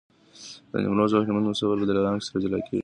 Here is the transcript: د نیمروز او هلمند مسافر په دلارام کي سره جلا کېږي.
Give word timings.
د 0.71 0.73
نیمروز 0.83 1.11
او 1.13 1.21
هلمند 1.25 1.49
مسافر 1.51 1.77
په 1.79 1.85
دلارام 1.89 2.15
کي 2.19 2.25
سره 2.27 2.41
جلا 2.43 2.59
کېږي. 2.67 2.79